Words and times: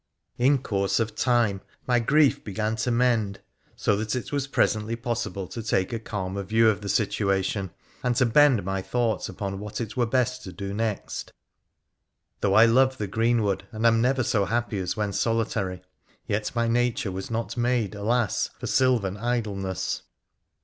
In 0.39 0.57
course 0.57 0.99
of 0.99 1.13
time 1.13 1.61
my 1.85 1.99
grief 1.99 2.43
began 2.43 2.75
to 2.77 2.89
mend, 2.89 3.39
so 3.75 3.95
that 3.97 4.15
it 4.15 4.31
was 4.31 4.47
presently 4.47 4.95
possible 4.95 5.47
to 5.49 5.61
take 5.61 5.93
a 5.93 5.99
calmer 5.99 6.41
view 6.41 6.69
of 6.69 6.81
the 6.81 6.89
situation, 6.89 7.69
and 8.01 8.15
to 8.15 8.25
bend 8.25 8.63
my 8.65 8.81
thoughts 8.81 9.29
upon 9.29 9.59
what 9.59 9.79
it 9.79 9.95
were 9.95 10.07
best 10.07 10.41
to 10.45 10.51
do 10.51 10.73
next. 10.73 11.31
Though 12.39 12.55
I 12.55 12.65
love 12.65 12.97
the 12.97 13.05
greenwood, 13.05 13.65
and 13.71 13.85
am 13.85 14.01
never 14.01 14.23
so 14.23 14.45
happy 14.45 14.79
as 14.79 14.97
when 14.97 15.13
solitary, 15.13 15.83
yet 16.25 16.55
my 16.55 16.67
nature 16.67 17.11
was 17.11 17.29
not 17.29 17.55
made, 17.55 17.93
alas! 17.93 18.49
for 18.59 18.65
sylvan 18.65 19.17
idle 19.17 19.55
ness. 19.55 20.01